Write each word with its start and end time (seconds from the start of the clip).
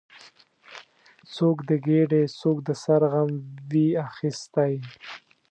څوک 1.35 1.57
د 1.69 1.71
ګیډې، 1.85 2.23
څوک 2.39 2.57
د 2.67 2.69
سر 2.83 3.01
غم 3.11 3.31
وي 3.69 3.87
اخیستی 4.07 4.73